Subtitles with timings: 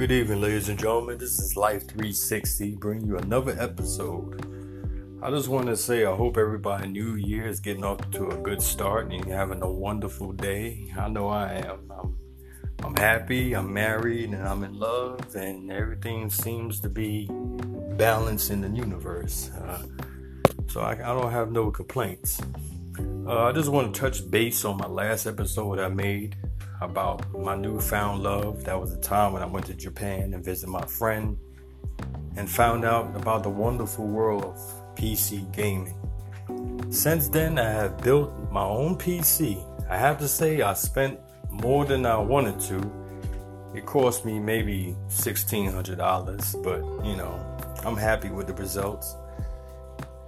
[0.00, 1.18] Good evening, ladies and gentlemen.
[1.18, 5.20] This is Life 360, bringing you another episode.
[5.22, 8.36] I just want to say I hope everybody New Year is getting off to a
[8.38, 10.90] good start and you're having a wonderful day.
[10.98, 11.92] I know I am.
[11.92, 12.16] I'm,
[12.82, 17.28] I'm happy, I'm married, and I'm in love, and everything seems to be
[17.98, 19.50] balanced in the universe.
[19.50, 19.82] Uh,
[20.68, 22.40] so I, I, don't have no complaints.
[23.30, 26.34] Uh, I just want to touch base on my last episode I made
[26.80, 28.64] about my newfound love.
[28.64, 31.38] That was the time when I went to Japan and visited my friend
[32.34, 34.56] and found out about the wonderful world of
[34.96, 35.94] PC gaming.
[36.90, 39.64] Since then, I have built my own PC.
[39.88, 41.20] I have to say, I spent
[41.52, 42.92] more than I wanted to.
[43.76, 47.38] It cost me maybe $1,600, but you know,
[47.84, 49.14] I'm happy with the results.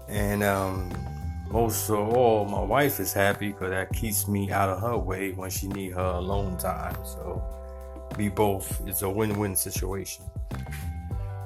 [0.07, 0.93] And um,
[1.53, 5.33] most of all, my wife is happy because that keeps me out of her way
[5.33, 6.97] when she need her alone time.
[7.05, 7.45] So
[8.17, 10.25] we both, it's a win-win situation.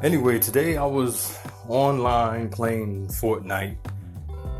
[0.04, 1.36] Anyway, today I was
[1.68, 3.78] online playing Fortnite,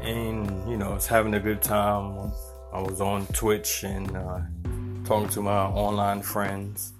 [0.02, 2.32] and you know, I was having a good time.
[2.72, 4.40] I was on Twitch and uh,
[5.04, 6.92] talking to my online friends.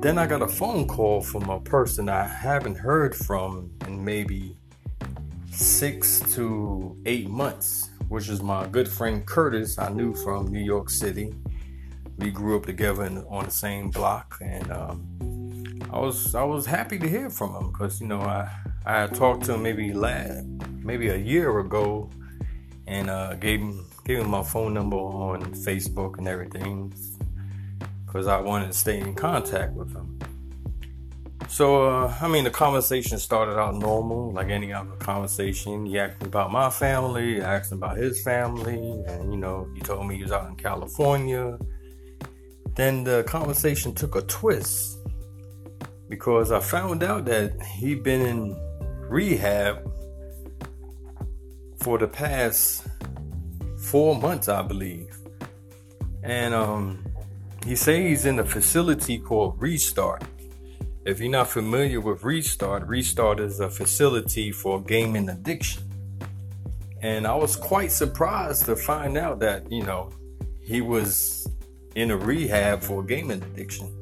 [0.00, 4.56] Then I got a phone call from a person I haven't heard from in maybe
[5.52, 9.78] six to eight months, which is my good friend Curtis.
[9.78, 11.34] I knew from New York City.
[12.18, 16.66] We grew up together in, on the same block, and um, I was I was
[16.66, 18.50] happy to hear from him because you know I
[18.86, 20.44] I talked to him maybe last
[20.82, 22.10] maybe a year ago,
[22.86, 26.92] and uh, gave him gave him my phone number on Facebook and everything
[28.06, 30.18] because I wanted to stay in contact with him.
[31.52, 35.84] So, uh, I mean, the conversation started out normal, like any other conversation.
[35.84, 39.82] He asked me about my family, asked him about his family, and you know, he
[39.82, 41.58] told me he was out in California.
[42.74, 44.96] Then the conversation took a twist
[46.08, 48.56] because I found out that he'd been in
[49.10, 49.86] rehab
[51.82, 52.86] for the past
[53.76, 55.14] four months, I believe.
[56.22, 57.04] And um,
[57.66, 60.24] he says he's in a facility called Restart.
[61.04, 65.82] If you're not familiar with Restart, Restart is a facility for gaming addiction.
[67.00, 70.10] And I was quite surprised to find out that, you know,
[70.60, 71.48] he was
[71.96, 73.92] in a rehab for gaming addiction.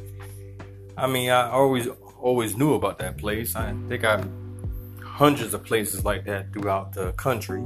[0.98, 1.88] I mean, I always
[2.20, 3.56] always knew about that place.
[3.56, 4.22] I think I
[5.02, 7.62] hundreds of places like that throughout the country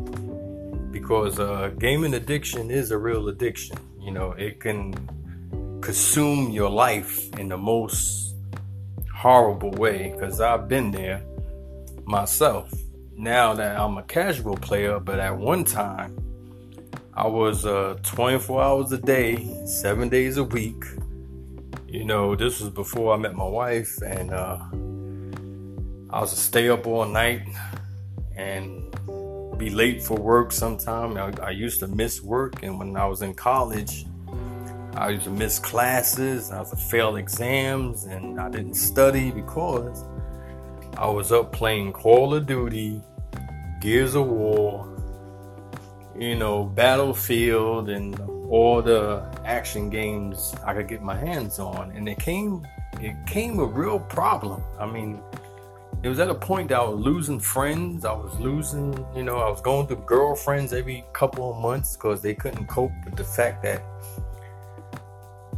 [0.93, 3.77] because uh, gaming addiction is a real addiction.
[4.01, 4.95] You know, it can
[5.81, 8.34] consume your life in the most
[9.25, 11.23] horrible way because I've been there
[12.05, 12.71] myself.
[13.17, 16.15] Now that I'm a casual player, but at one time
[17.15, 20.85] I was uh, 24 hours a day, seven days a week.
[21.89, 24.59] You know, this was before I met my wife, and uh,
[26.11, 27.49] I was to stay up all night
[28.37, 28.95] and
[29.57, 31.17] be late for work sometime.
[31.17, 34.05] I, I used to miss work, and when I was in college,
[34.97, 40.05] I used to miss classes, I used to fail exams, and I didn't study because
[40.97, 43.03] I was up playing Call of Duty,
[43.81, 44.89] Gears of War,
[46.17, 51.91] you know, Battlefield, and all the action games I could get my hands on.
[51.91, 52.65] And it came,
[53.01, 54.63] it came a real problem.
[54.79, 55.21] I mean,
[56.05, 58.05] it was at a point that I was losing friends.
[58.05, 62.23] I was losing, you know, I was going through girlfriends every couple of months because
[62.23, 63.83] they couldn't cope with the fact that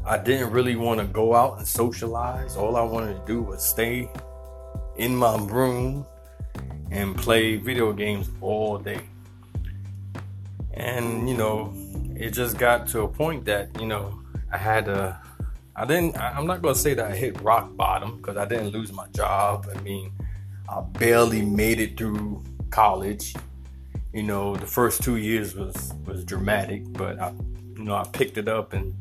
[0.06, 2.56] I didn't really want to go out and socialize.
[2.56, 4.08] All I wanted to do was stay
[4.98, 6.06] in my room
[6.92, 9.00] and play video games all day.
[10.74, 11.74] And, you know,
[12.14, 14.20] it just got to a point that, you know,
[14.52, 15.20] I had to,
[15.74, 18.92] I didn't, I'm not to say that I hit rock bottom because I didn't lose
[18.92, 19.66] my job.
[19.74, 20.12] I mean,
[20.68, 23.34] I barely made it through college.
[24.12, 27.32] You know, the first two years was, was dramatic, but I,
[27.76, 28.94] you know, I picked it up and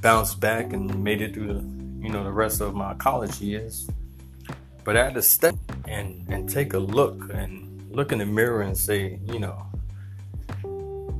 [0.00, 3.88] bounced back and made it through the you know the rest of my college years.
[4.84, 5.56] But I had to step
[5.86, 9.66] and and take a look and look in the mirror and say, you know,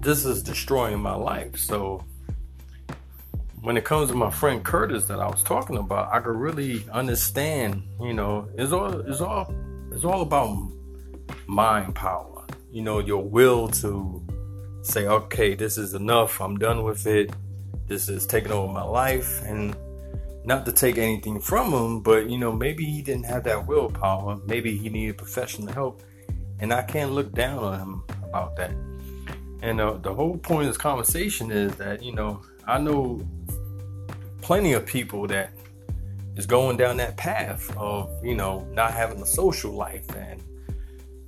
[0.01, 1.57] this is destroying my life.
[1.57, 2.05] So
[3.61, 6.83] when it comes to my friend Curtis that I was talking about, I could really
[6.91, 9.55] understand, you know, it's all it's all
[9.93, 10.57] it's all about
[11.47, 12.47] mind power.
[12.73, 14.25] You know, your will to
[14.83, 17.33] say, okay, this is enough, I'm done with it
[17.91, 19.77] this is taking over my life and
[20.45, 24.39] not to take anything from him, but you know, maybe he didn't have that willpower.
[24.47, 26.03] Maybe he needed professional help,
[26.61, 28.71] and I can't look down on him about that.
[29.63, 33.27] And uh, the whole point of this conversation is that you know I know
[34.41, 35.53] plenty of people that
[36.37, 40.43] is going down that path of, you know, not having a social life and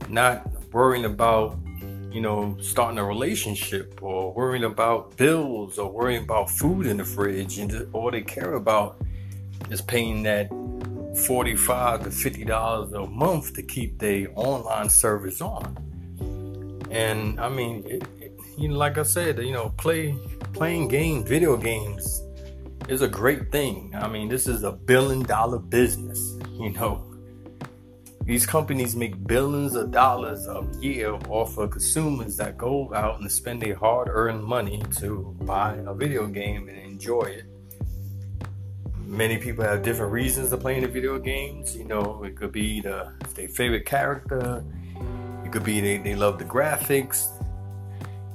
[0.08, 1.58] not worrying about,
[2.12, 7.04] you know, starting a relationship or worrying about bills or worrying about food in the
[7.04, 8.98] fridge and all they care about
[9.70, 10.48] is paying that
[11.26, 15.76] 45 to 50 dollars a month to keep their online service on.
[16.90, 20.14] And I mean, it, it, you know, like I said, you know, play
[20.52, 22.22] playing games, video games
[22.88, 23.94] is a great thing.
[23.94, 27.11] I mean, this is a billion dollar business, you know.
[28.24, 33.30] These companies make billions of dollars a year off of consumers that go out and
[33.30, 37.46] spend their hard earned money to buy a video game and enjoy it.
[39.04, 41.76] Many people have different reasons to playing the video games.
[41.76, 44.64] You know, it could be the their favorite character,
[45.44, 47.26] it could be they, they love the graphics,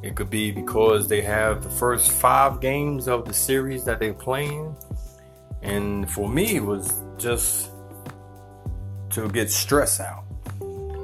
[0.04, 4.14] it could be because they have the first five games of the series that they're
[4.14, 4.76] playing.
[5.62, 7.72] And for me, it was just
[9.12, 10.24] to get stress out.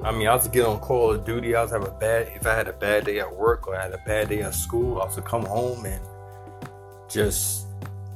[0.03, 1.55] I mean, I was to get on Call of Duty.
[1.55, 3.83] I was have a bad if I had a bad day at work or I
[3.83, 5.01] had a bad day at school.
[5.01, 6.01] I was to come home and
[7.09, 7.67] just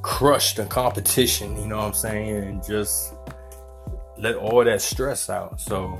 [0.02, 1.56] crush the competition.
[1.58, 2.44] You know what I'm saying?
[2.44, 3.14] And just
[4.18, 5.60] let all that stress out.
[5.60, 5.98] So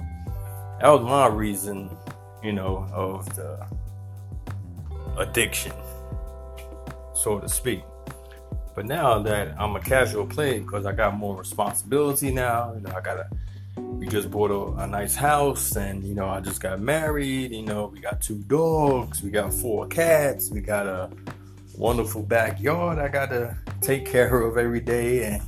[0.81, 1.90] that was my reason,
[2.43, 3.67] you know, of the
[5.17, 5.73] addiction,
[7.14, 7.82] so to speak.
[8.75, 12.94] But now that I'm a casual player because I got more responsibility now, you know,
[12.94, 13.29] I got a
[13.98, 17.62] we just bought a, a, nice house and you know I just got married, you
[17.62, 21.10] know, we got two dogs, we got four cats, we got a
[21.76, 25.42] wonderful backyard I gotta take care of every day and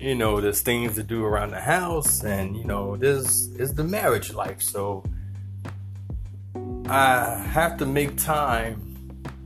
[0.00, 3.84] you know there's things to do around the house and you know there's is the
[3.84, 5.04] marriage life so
[6.88, 8.86] I have to make time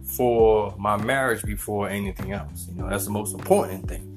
[0.05, 2.69] for my marriage before anything else.
[2.69, 4.10] You know, that's the most important thing.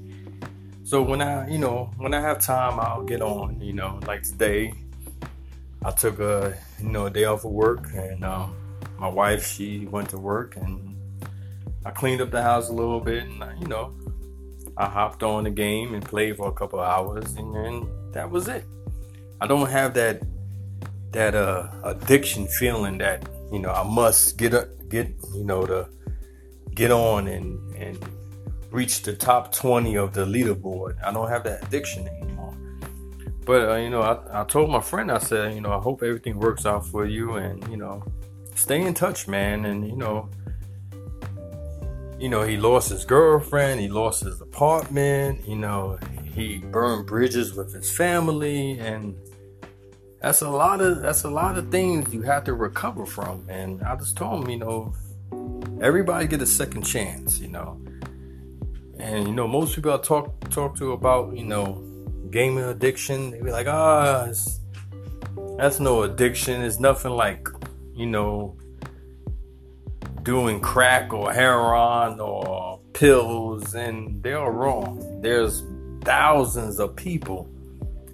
[0.86, 3.60] So when I, you know, when I have time, I'll get on.
[3.62, 4.74] You know, like today,
[5.84, 8.54] I took a, you know, a day off of work, and um,
[8.98, 10.98] my wife she went to work, and
[11.86, 13.94] I cleaned up the house a little bit, and I, you know,
[14.76, 18.30] I hopped on the game and played for a couple of hours, and then that
[18.30, 18.66] was it.
[19.40, 20.22] I don't have that
[21.12, 25.88] that uh, addiction feeling that you know I must get up, get you know to
[26.76, 27.98] get on and and
[28.74, 30.98] reach the top 20 of the leaderboard.
[31.04, 32.56] I don't have that addiction anymore.
[33.46, 36.02] But uh, you know, I, I told my friend, I said, you know, I hope
[36.02, 38.04] everything works out for you, and you know,
[38.56, 39.66] stay in touch, man.
[39.66, 40.30] And you know,
[42.18, 46.00] you know, he lost his girlfriend, he lost his apartment, you know,
[46.34, 49.16] he burned bridges with his family, and
[50.20, 53.46] that's a lot of that's a lot of things you have to recover from.
[53.50, 54.94] And I just told him, you know,
[55.80, 57.80] everybody get a second chance, you know.
[59.04, 61.84] And you know, most people I talk talk to about, you know,
[62.32, 64.30] gaming addiction, they be like, ah,
[65.58, 66.62] that's no addiction.
[66.62, 67.50] It's nothing like,
[67.94, 68.58] you know,
[70.24, 75.22] doing crack or heroin or pills, and they're wrong.
[75.22, 75.64] There's
[76.04, 77.50] thousands of people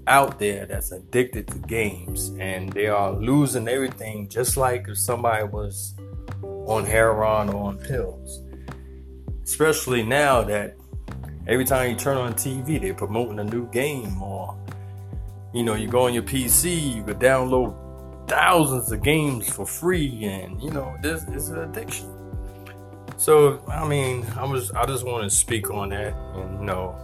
[0.07, 5.44] out there that's addicted to games and they are losing everything just like if somebody
[5.44, 5.94] was
[6.42, 8.42] on heroin or on pills.
[9.44, 10.79] Especially now that
[11.47, 14.55] every time you turn on TV, they're promoting a new game, or
[15.53, 17.75] you know, you go on your PC, you could download
[18.27, 22.13] thousands of games for free, and you know, this is an addiction.
[23.17, 26.95] So, I mean, I was, I just want to speak on that, and you know,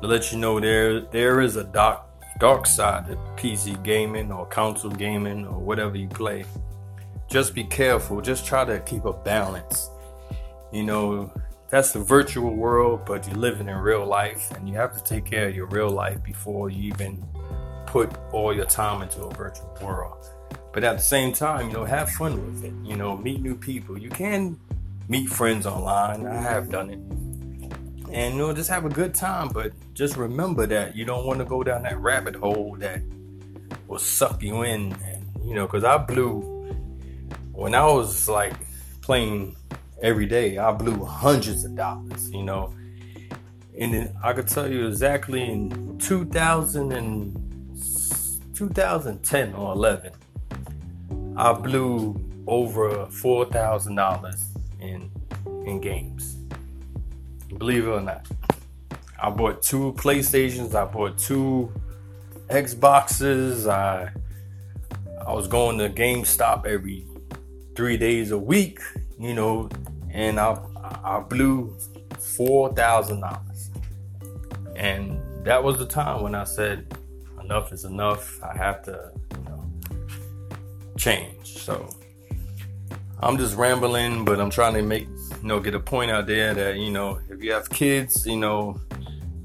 [0.00, 2.02] to let you know there, there is a dark
[2.38, 6.44] dark side to PC gaming or console gaming or whatever you play.
[7.28, 8.20] Just be careful.
[8.20, 9.90] Just try to keep a balance.
[10.72, 11.32] You know,
[11.72, 15.24] that's the virtual world, but you're living in real life and you have to take
[15.24, 17.26] care of your real life before you even
[17.86, 20.30] put all your time into a virtual world.
[20.74, 22.74] But at the same time, you know, have fun with it.
[22.84, 23.96] You know, meet new people.
[23.96, 24.60] You can
[25.08, 26.26] meet friends online.
[26.26, 26.98] I have done it
[28.12, 31.38] and you know just have a good time but just remember that you don't want
[31.38, 33.00] to go down that rabbit hole that
[33.88, 36.40] will suck you in and you know because i blew
[37.52, 38.52] when i was like
[39.00, 39.56] playing
[40.02, 42.72] every day i blew hundreds of dollars you know
[43.78, 47.36] and then i could tell you exactly in 2000 and
[48.54, 50.12] 2010 or 11
[51.36, 54.44] i blew over $4000
[54.80, 55.10] in
[55.64, 56.32] in games
[57.58, 58.26] Believe it or not.
[59.20, 61.72] I bought two PlayStations, I bought two
[62.48, 64.10] Xboxes, I
[65.24, 67.06] I was going to GameStop every
[67.76, 68.80] three days a week,
[69.18, 69.68] you know,
[70.12, 70.58] and I
[71.02, 71.76] I blew
[72.18, 73.70] four thousand dollars.
[74.76, 76.96] And that was the time when I said
[77.42, 78.42] enough is enough.
[78.42, 79.64] I have to, you know,
[80.96, 81.58] change.
[81.58, 81.88] So
[83.20, 86.54] I'm just rambling, but I'm trying to make you know get a point out there
[86.54, 88.80] that you know if you have kids, you know,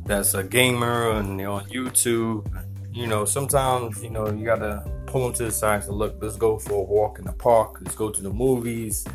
[0.06, 2.48] that's a gamer and on YouTube,
[2.94, 6.18] you know, sometimes you know you gotta pull them to the side and look.
[6.22, 7.80] Let's go for a walk in the park.
[7.82, 9.06] Let's go to the movies.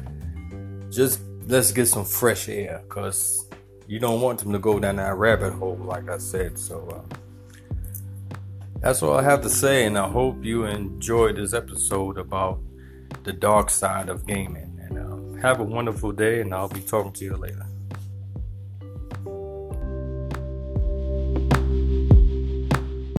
[0.91, 3.49] Just let's get some fresh air, cause
[3.87, 6.59] you don't want them to go down that rabbit hole, like I said.
[6.59, 6.89] So.
[6.89, 7.17] Uh,
[8.83, 12.59] that's all I have to say, and I hope you enjoyed this episode about
[13.23, 14.77] the dark side of gaming.
[14.81, 17.65] And uh, have a wonderful day, and I'll be talking to you later.